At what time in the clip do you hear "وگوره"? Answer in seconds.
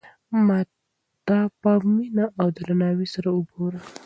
3.31-3.79